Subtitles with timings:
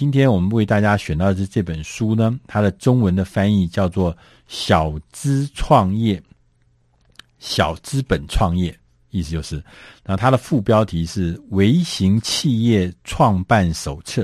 [0.00, 4.10] 今天我们为大家选到的是这本书呢，它的中文的翻译叫做
[4.48, 6.18] 《小资创业》，
[7.38, 8.74] 小资本创业，
[9.10, 9.62] 意思就是，
[10.02, 14.22] 那它的副标题是《微型企业创办手册》。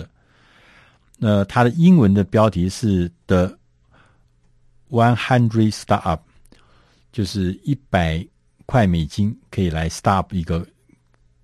[1.18, 3.54] 那它的英文的标题是 The
[4.88, 6.20] One Hundred Startup，
[7.12, 8.26] 就是一百
[8.64, 10.66] 块美金可以来 start 一个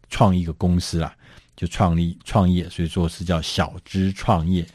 [0.08, 1.14] 创一个公司啦，
[1.56, 4.66] 就创立创业，所以说是叫小资创业。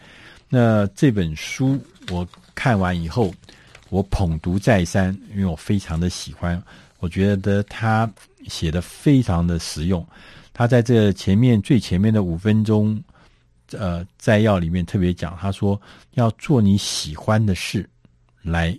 [0.49, 1.79] 那这本书
[2.09, 3.33] 我看完以后，
[3.89, 6.61] 我捧读再三，因为我非常的喜欢，
[6.99, 8.09] 我觉得他
[8.47, 10.05] 写的非常的实用。
[10.53, 13.01] 他在这前面最前面的五分钟。
[13.73, 15.77] 呃，摘要里面特别讲，他说
[16.13, 17.85] 要做你喜欢的事
[18.41, 18.73] 来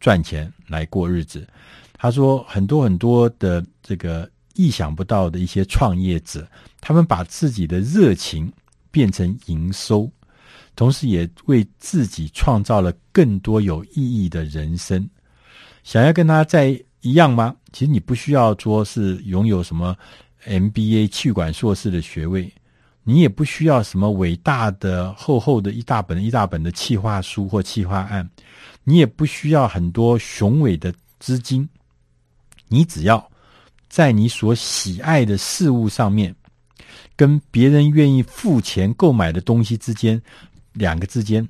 [0.00, 1.46] 赚钱，来过日子。
[1.92, 6.48] 他说很多很多的这个意想不到的一些创业者，
[6.80, 8.52] 他们把自己的热情
[8.90, 10.10] 变成营收，
[10.74, 15.08] 同时也为自己创造了更多有意义的人生。
[15.84, 17.54] 想要跟他在一样吗？
[17.72, 19.96] 其实你不需要说是拥有什么
[20.44, 22.52] MBA 气管硕士的学位。
[23.08, 28.28] 你也不需要什么伟大的、厚厚的一大本一大本的企划书或企划案，
[28.82, 31.68] 你也不需要很多雄伟的资金，
[32.66, 33.30] 你只要
[33.96, 36.36] 在你所喜爱的事物上面，
[37.16, 40.20] 跟别人愿意付钱购买的东西之间，
[40.74, 41.48] 两个之间，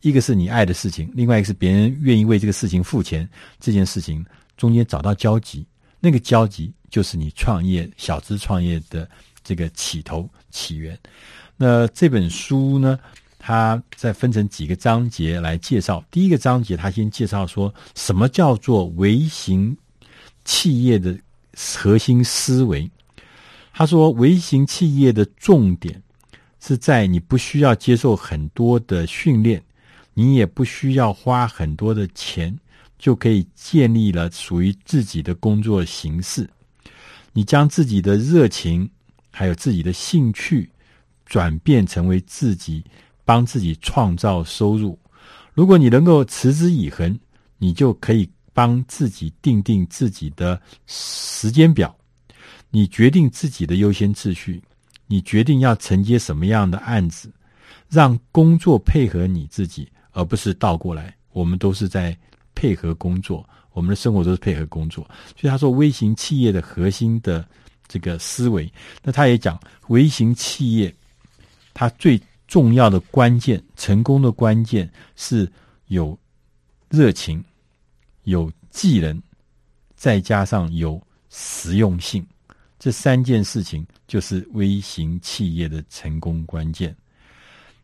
[0.00, 3.28] 一个是你爱的事情，另外一个是别人愿意为这个事情付钱，
[3.60, 4.24] 这件事情
[4.56, 5.66] 中间找到交集，
[6.00, 9.06] 那个交集就是你创业小资创业的。
[9.44, 10.98] 这个起头起源，
[11.56, 12.98] 那这本书呢，
[13.38, 16.04] 它再分成几个章节来介绍。
[16.10, 19.76] 第一个章节，它先介绍说什么叫做微型
[20.44, 21.16] 企业的
[21.56, 22.90] 核心思维。
[23.72, 26.02] 他说，微型企业的重点
[26.60, 29.62] 是在你不需要接受很多的训练，
[30.14, 32.56] 你也不需要花很多的钱，
[32.98, 36.48] 就可以建立了属于自己的工作形式。
[37.32, 38.88] 你将自己的热情。
[39.38, 40.70] 还有自己的兴趣，
[41.26, 42.82] 转变成为自己
[43.22, 44.98] 帮自己创造收入。
[45.52, 47.20] 如果你能够持之以恒，
[47.58, 51.94] 你就可以帮自己定定自己的时间表。
[52.70, 54.62] 你决定自己的优先次序，
[55.06, 57.30] 你决定要承接什么样的案子，
[57.90, 61.14] 让工作配合你自己，而不是倒过来。
[61.32, 62.16] 我们都是在
[62.54, 65.04] 配合工作，我们的生活都是配合工作。
[65.38, 67.46] 所以他说，微型企业的核心的。
[67.88, 68.68] 这个思维，
[69.04, 69.56] 那他也讲，
[69.86, 70.92] 微型企业
[71.72, 75.48] 它最重要的关键，成功的关键是
[75.86, 76.18] 有
[76.88, 77.40] 热情、
[78.26, 79.22] 有技能，
[79.94, 81.00] 再加上有
[81.30, 82.26] 实用性，
[82.78, 86.94] 这三件事情就是微型企业的成功关键。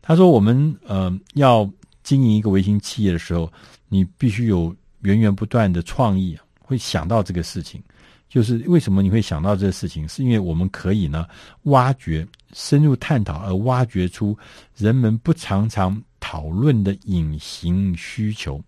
[0.01, 1.69] 他说，我们呃要
[2.03, 3.51] 经营一个微型企业的时候，
[3.87, 7.81] 你必须有源源不断的创意，会想到这个事情。
[8.27, 10.07] 就是为什么你会想到这个事情？
[10.09, 11.25] 是因为我们可以呢，
[11.63, 14.35] 挖掘、深入探讨，而挖掘出
[14.75, 18.59] 人们不常常讨论的隐形需求，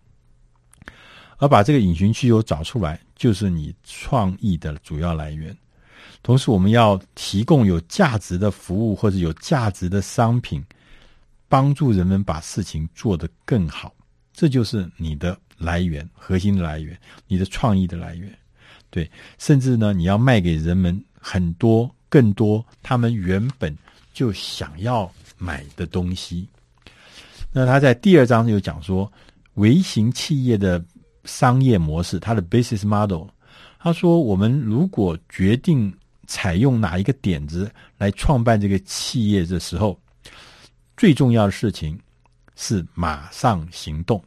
[1.38, 5.56] 而把这个隐形需求找出来，就是你创意的主要来源。
[6.22, 10.64] 同时，我们要提供有价值的服务或者有价值的商品，
[11.48, 13.94] 帮助人们把事情做得更好。
[14.32, 18.32] 这就是你的来源，核心的来源，你的创意的来源。
[18.90, 23.76] 对，甚至呢，你要卖给人们很多、更多他们原本
[24.12, 26.48] 就想要买的东西。
[27.52, 29.10] 那他在第二章就讲说，
[29.54, 30.82] 微型企业的
[31.26, 33.26] 商业模式，它的 business model。
[33.78, 35.94] 他说，我们如果决定
[36.26, 39.98] 采用哪一个点子来创办这个企业的时候，
[40.96, 41.98] 最重要的事情
[42.56, 44.22] 是马上行动。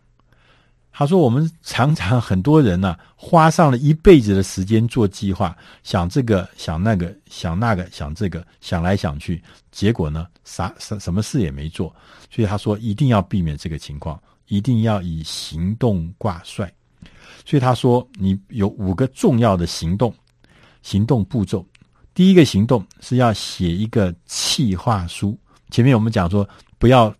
[0.92, 11.96] 他说：“我们常常很多人呢、花上了一辈子的时间做计划，想这个，想那个，想那个，想这个，想来想去，结果呢，啥什什么事也没做。
[12.30, 16.70] 所以他说，一定要避免这个情况，一定要以行动挂帅。
[17.46, 20.14] 所以他说，你有五个重要的行动，
[20.82, 21.66] 行动步骤。
[22.14, 25.38] 第一个行动是要写一个企划书。
[25.70, 26.48] 前面我们讲说，
[26.78, 27.14] 不要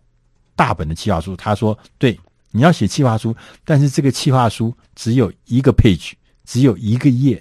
[0.54, 1.36] 大本的企划书。
[1.36, 2.18] 他说，对。”
[2.52, 3.32] 你要写企划书，
[3.64, 6.14] 但是这个企划书只有一个 page，
[6.44, 7.40] 只有一个页，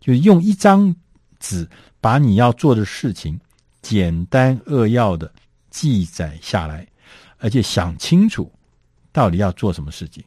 [0.00, 0.92] 就是用一张
[1.38, 1.64] 纸
[2.00, 3.38] 把你要做的事情
[3.82, 5.32] 简单扼要的
[5.70, 6.84] 记载下来，
[7.38, 8.52] 而且想清楚
[9.12, 10.24] 到底要做什么事情。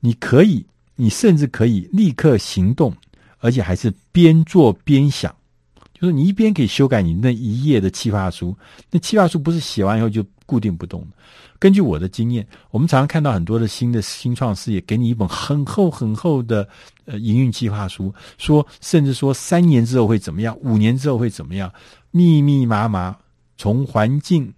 [0.00, 2.94] 你可以，你甚至可以立刻行动，
[3.38, 5.34] 而且还是边做边想，
[5.92, 8.56] 就是你一边可以修改你那一页的企划书。
[8.90, 11.08] 那企划书不是写完以后就固定不动的。
[11.58, 16.68] 根据我的经验，我们常常看到很多的新的新创事业，给你一本很厚很厚的
[17.06, 21.72] 呃营运计划书，说甚至说三年之后会怎么样，五年之后会怎么样，
[22.10, 23.16] 密密麻麻，
[23.56, 24.52] 从环境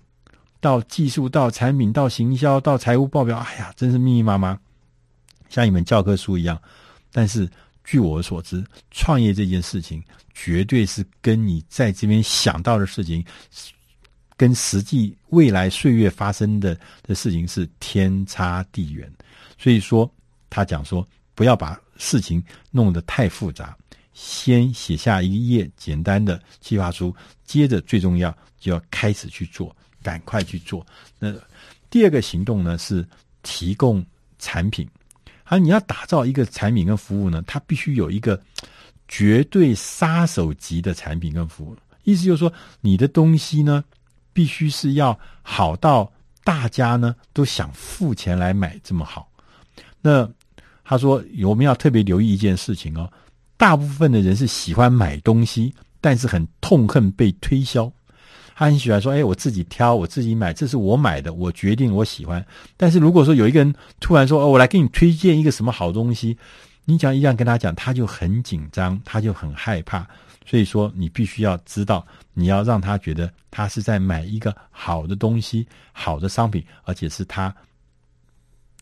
[0.60, 4.58] 到技术到产品到行销到财务报表，哎呀，真是密密麻麻，
[5.48, 6.60] 像一本教科书一样。
[7.12, 7.48] 但是
[7.84, 10.02] 据我所知，创业这件事情
[10.34, 13.24] 绝对是跟你在这边想到的事情。
[14.38, 19.10] 跟实际未来岁月发生的的事情是天差地远，
[19.56, 20.06] 所以说
[20.50, 23.74] 他讲说不要把事情弄得太复杂，
[24.12, 27.16] 先写下一页简单的计划书，
[27.46, 30.86] 接着最重要就要开始去做，赶快去做。
[31.18, 31.32] 那
[31.88, 33.08] 第二个行动呢是
[33.42, 34.04] 提供
[34.38, 34.86] 产品，
[35.46, 38.40] 而你要打造一个产品跟服务呢，它必须有一个
[39.08, 43.84] 绝对杀手级的产品跟服务，意思就是说你的东西呢。
[44.36, 46.12] 必须是要好到
[46.44, 49.26] 大家呢都想付钱来买这么好。
[50.02, 50.28] 那
[50.84, 53.10] 他说我们要特别留意一件事情哦，
[53.56, 57.90] 大部分的人是喜欢买东西，但是很痛恨被推销。
[58.58, 62.44] 他很喜欢说：“哎，我自己挑，我自己买，这是我买的，我决定我喜欢。”
[62.74, 66.38] 但是如果说有一个人突然说：“哦，我来给你推荐一个什么好东西。”
[66.88, 70.08] 你讲一样跟他讲，他就很紧张，他就很害怕。
[70.46, 77.54] 所以说，你必须要知道，你要让他觉得他是在买一个好的东西、好的商品，而且是他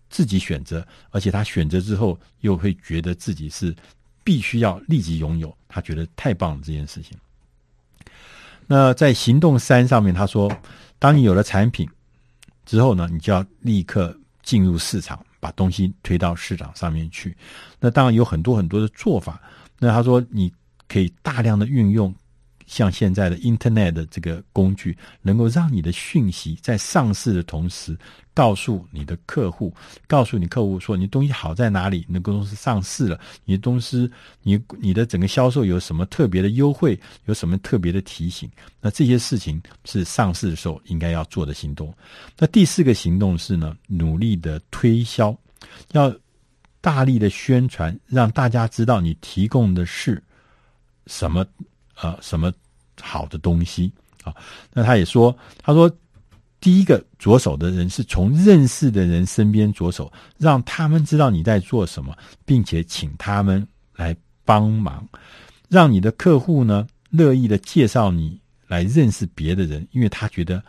[0.08, 3.74] 自己选择，而且他选择之后又会觉得自己是
[4.22, 7.16] 必须要立即拥有，他觉得太棒了这件事情。
[8.66, 10.50] 那在行动三上面，他说，
[10.98, 11.88] 当你有了产品
[12.66, 17.36] 之后呢，你就要立刻进入市场，把东西推到市场上面去。
[17.80, 19.40] 那当然有很多很多的做法。
[19.78, 20.52] 那他说你。
[20.86, 22.14] 可以大量的运用
[22.66, 27.96] 像现在的 Internet 的这个工具，能够让你的讯息在上市的同时，
[28.32, 29.74] 告诉你的客户，
[30.06, 34.10] 告诉你客户说你东西好在哪里，你的公司上市了，你的公司，
[34.42, 38.50] 你你的整个销售有什么特别的优惠，有什么特别的提醒，
[38.80, 41.94] 那这些事情是上市的时候应该要做的行动。
[42.38, 45.36] 那第四个行动是呢，努力的推销，
[45.92, 46.14] 要
[46.80, 50.22] 大力的宣传，让大家知道你提供的是。
[51.06, 51.44] 什么
[52.00, 52.52] 呃，什么
[53.00, 53.92] 好的东西
[54.22, 54.34] 啊？
[54.72, 55.90] 那他也说，他说
[56.60, 65.06] 第一个着手的人是从认识的人身边着手，让他们知道你在做什么，并且请他们来帮忙，
[65.68, 70.62] 让你的客户呢乐意的介绍你来认识别的人，因为他觉得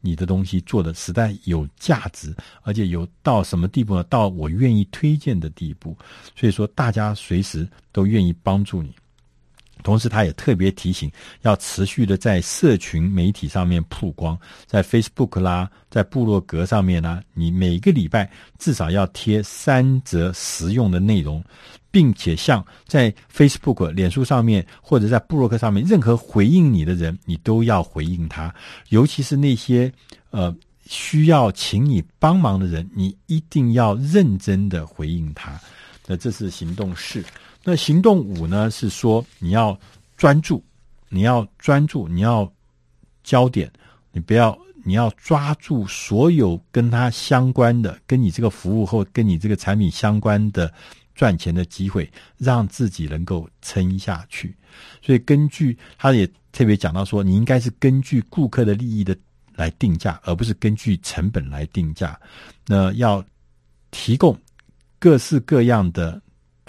[0.00, 4.02] 你的东西做的实在有价值，而且有到什么地步呢？
[4.04, 5.96] 到我愿意推荐的地步，
[6.34, 8.94] 所以说大家随时都愿意帮助你。
[9.82, 11.10] 同时，他也特别提醒，
[11.42, 21.42] 要持续的在社群媒体上面曝光，在 Facebook 啦，在部落格上面呢，你每个礼拜至少要贴三则实用的内容，
[21.90, 28.54] 并且像在 Facebook、脸书上面或者在部落格上面，任何回应你的人，你都要回应他，
[28.88, 29.92] 尤其是那些
[30.30, 30.54] 呃
[30.86, 35.60] 需要请你帮忙的人，你一定要认真的回应他。
[36.06, 37.22] 那这是行动四。
[37.64, 38.70] 那行动五呢？
[38.70, 39.78] 是说你要
[40.16, 40.62] 专注，
[41.08, 42.52] 你要专注，你要
[43.22, 43.70] 焦点，
[44.10, 50.72] 你不要，你要抓住所有跟它相关的、跟你这个服务或跟你这个产品相关的
[51.14, 54.52] 赚钱的机会，让自己能够撑下去。
[55.00, 59.16] 所以，根据他也特别讲到说，你应该是根据顾客的利益的
[59.54, 62.18] 来定价，而不是根据成本来定价。
[62.66, 63.24] 那要
[63.92, 64.36] 提供
[64.98, 66.20] 各式各样的。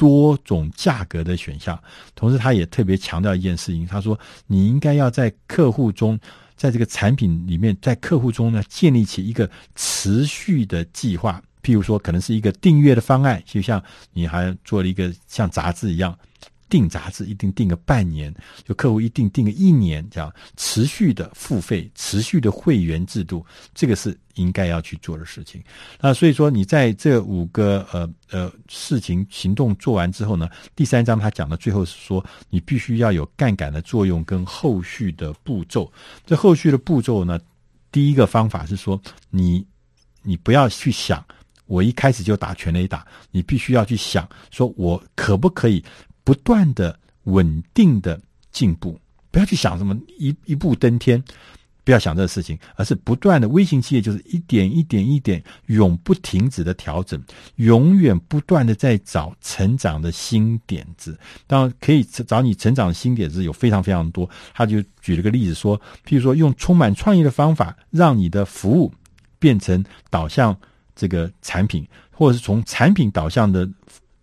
[0.03, 1.81] 多种价格的选项，
[2.13, 6.19] 同时他也特别强调一件事情，他说你应该要在客户中，
[6.57, 13.81] 在这个产品里面，在客户中呢建立起一个持续的计划，譬如说可能是一个订阅的方案，就像
[14.11, 16.13] 你还做了一个像杂志一样。
[16.73, 18.33] 订杂志一定订个半年，
[18.67, 25.63] 就客户一定订个一年，这样持续的付费、持续的会员制度，这个是应该要去做的事情。
[26.01, 35.93] 那所以说，你在这五个呃呃事情行动做完之后呢，第三章他讲的最后是说，你必须要有杠杆的作用跟后续的步骤。
[36.25, 37.39] 这后续的步骤呢，
[37.91, 38.99] 第一个方法是说，
[39.29, 39.63] 你
[40.23, 41.23] 你不要去想
[41.67, 45.85] 我一开始就打全垒打，你必须要去想说我可不可以。
[46.23, 48.19] 不断的稳定的
[48.51, 48.99] 进步，
[49.31, 51.23] 不要去想什么一一步登天，
[51.83, 57.21] 不要想这个事情，而是不断的微型企业就是一点一点一点永不停止的调整，
[57.55, 61.17] 永远不断的在找成长的新点子。
[61.45, 64.29] 当然可以找你成长的新点子有非常非常多。
[64.53, 68.93] 他就举了个例子说，譬如说用充满创意的方法，让你的服务
[69.39, 70.55] 变成导向
[70.95, 73.69] 这个产品，或者是从产品导向的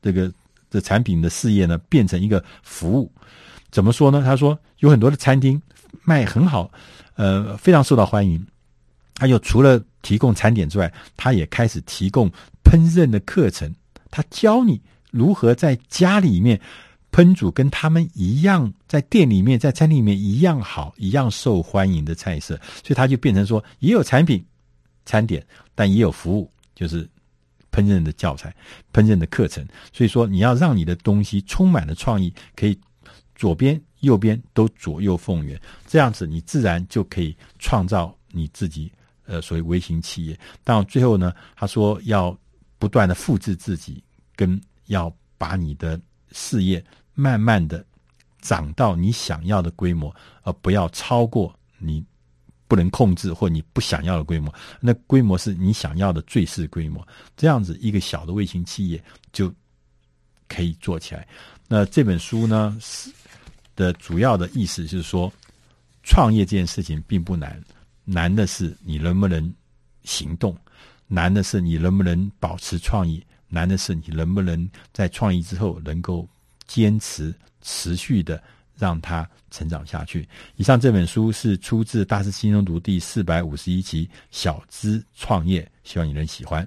[0.01, 0.33] 这个
[0.71, 3.13] 的产品的事业呢，变成一个服务。
[3.71, 4.23] 怎么说呢？
[4.25, 5.61] 他说有很多的餐厅
[6.05, 6.71] 卖很好，
[7.15, 8.45] 呃，非常受到欢迎。
[9.15, 12.31] 他又除了提供餐点之外，他也开始提供
[12.65, 13.75] 烹饪的课程。
[14.11, 16.59] 他教你如何在家里面
[17.13, 22.57] 烹煮跟他们一样，在店里面、在餐厅里面一样好、一样受欢迎的菜色。
[22.83, 24.45] 所以他就变成说，也有产品、
[25.05, 27.07] 餐点，但也有服务，就是
[27.73, 28.55] 烹饪的教材、
[28.93, 29.67] 烹饪的课程。
[29.93, 32.79] 所以说，你要让你的东西充满了创意，可以
[33.35, 38.91] 左边、右边都左右逢源，这样子你自然就可以创造你自己。
[39.27, 42.37] 呃，所谓微型企业，到最后呢，他说要
[42.81, 44.03] 不断的复制自己，
[44.35, 46.01] 跟要把你的
[46.33, 46.85] 事业
[47.15, 47.85] 慢慢的
[48.41, 50.13] 长到你想要的规模，
[50.43, 52.05] 而不要超过你
[52.71, 54.55] 不能控制或你不想要的规模。
[54.79, 57.05] 那规模是你想要的最适规模，
[57.37, 59.53] 这样子一个小的微型企业就
[60.47, 61.27] 可以做起来。
[61.67, 63.11] 那这本书呢，是
[63.75, 65.33] 的主要的意思就是说，
[66.05, 67.61] 创业这件事情并不难。
[68.05, 69.53] 难的是你能不能
[70.05, 70.57] 行动，
[71.09, 76.29] 难的是你能不能保持创意，难的是你能不能在创意之后能够
[76.69, 78.41] 坚持持续的
[78.81, 80.27] 让他成长下去。
[80.57, 86.67] 以上这本书是出自《大师轻松读》第四百五十一期《小资创业》，希望你能喜欢。